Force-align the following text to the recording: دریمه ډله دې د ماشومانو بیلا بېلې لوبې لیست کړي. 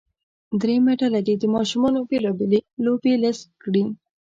دریمه 0.61 0.93
ډله 1.01 1.19
دې 1.27 1.35
د 1.39 1.43
ماشومانو 1.55 1.99
بیلا 2.09 2.31
بېلې 2.37 2.59
لوبې 2.85 3.13
لیست 3.23 3.45
کړي. 3.63 3.83